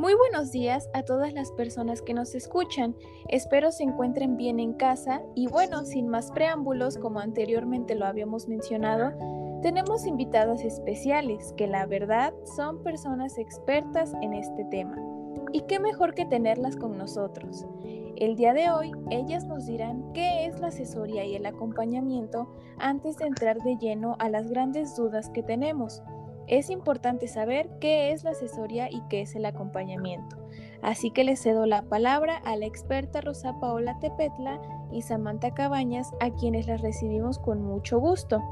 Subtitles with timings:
[0.00, 2.96] Muy buenos días a todas las personas que nos escuchan.
[3.28, 8.48] Espero se encuentren bien en casa y bueno, sin más preámbulos, como anteriormente lo habíamos
[8.48, 9.12] mencionado,
[9.60, 14.96] tenemos invitadas especiales que la verdad son personas expertas en este tema.
[15.52, 17.66] Y qué mejor que tenerlas con nosotros.
[18.16, 22.48] El día de hoy, ellas nos dirán qué es la asesoría y el acompañamiento
[22.78, 26.02] antes de entrar de lleno a las grandes dudas que tenemos.
[26.50, 30.36] Es importante saber qué es la asesoría y qué es el acompañamiento.
[30.82, 36.10] Así que le cedo la palabra a la experta Rosa Paola Tepetla y Samantha Cabañas,
[36.18, 38.42] a quienes las recibimos con mucho gusto.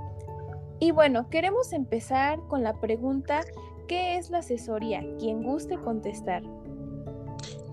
[0.78, 3.40] Y bueno, queremos empezar con la pregunta,
[3.88, 5.04] ¿qué es la asesoría?
[5.18, 6.44] Quien guste contestar.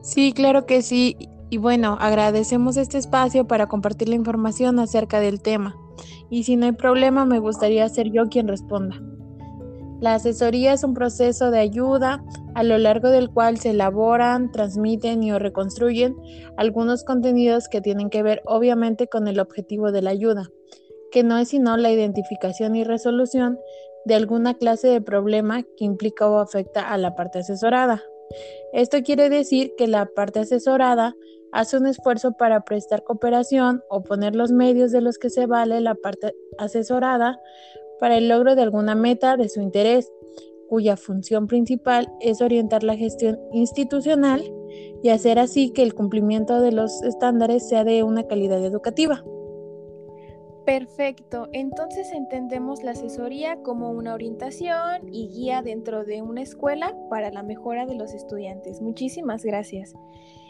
[0.01, 1.29] Sí, claro que sí.
[1.51, 5.75] Y bueno, agradecemos este espacio para compartir la información acerca del tema.
[6.31, 8.99] Y si no hay problema, me gustaría ser yo quien responda.
[10.01, 12.23] La asesoría es un proceso de ayuda
[12.53, 16.15] a lo largo del cual se elaboran, transmiten y o reconstruyen
[16.57, 20.51] algunos contenidos que tienen que ver obviamente con el objetivo de la ayuda,
[21.11, 23.57] que no es sino la identificación y resolución
[24.05, 28.03] de alguna clase de problema que implica o afecta a la parte asesorada.
[28.73, 31.15] Esto quiere decir que la parte asesorada
[31.51, 35.79] hace un esfuerzo para prestar cooperación o poner los medios de los que se vale
[35.79, 37.39] la parte asesorada
[37.99, 40.11] para el logro de alguna meta de su interés,
[40.67, 44.43] cuya función principal es orientar la gestión institucional
[45.03, 49.23] y hacer así que el cumplimiento de los estándares sea de una calidad educativa.
[50.65, 57.29] Perfecto, entonces entendemos la asesoría como una orientación y guía dentro de una escuela para
[57.29, 58.81] la mejora de los estudiantes.
[58.81, 59.93] Muchísimas gracias.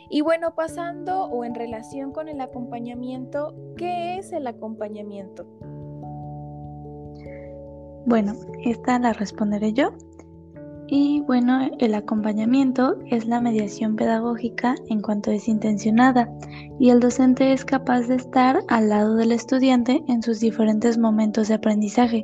[0.10, 5.46] Y bueno, pasando o en relación con el acompañamiento, ¿qué es el acompañamiento?
[8.06, 9.94] Bueno, esta la responderé yo.
[10.88, 16.30] Y bueno, el acompañamiento es la mediación pedagógica en cuanto es intencionada
[16.80, 21.48] y el docente es capaz de estar al lado del estudiante en sus diferentes momentos
[21.48, 22.24] de aprendizaje,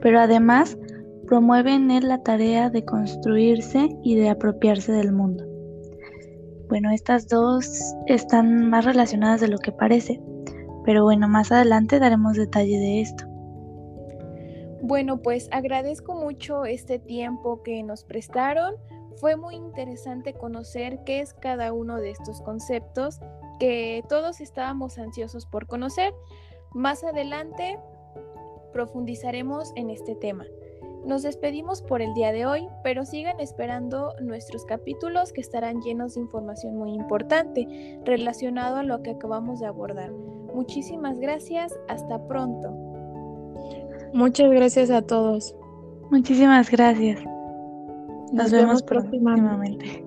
[0.00, 0.78] pero además
[1.26, 5.44] promueve en él la tarea de construirse y de apropiarse del mundo.
[6.68, 7.68] Bueno, estas dos
[8.06, 10.20] están más relacionadas de lo que parece,
[10.84, 13.27] pero bueno, más adelante daremos detalle de esto.
[14.82, 18.76] Bueno, pues agradezco mucho este tiempo que nos prestaron.
[19.16, 23.20] Fue muy interesante conocer qué es cada uno de estos conceptos
[23.58, 26.14] que todos estábamos ansiosos por conocer.
[26.72, 27.78] Más adelante
[28.72, 30.46] profundizaremos en este tema.
[31.04, 36.14] Nos despedimos por el día de hoy, pero sigan esperando nuestros capítulos que estarán llenos
[36.14, 40.12] de información muy importante relacionado a lo que acabamos de abordar.
[40.12, 42.87] Muchísimas gracias, hasta pronto.
[44.12, 45.54] Muchas gracias a todos.
[46.10, 47.20] Muchísimas gracias.
[48.32, 50.04] Nos, vemos, próximamente.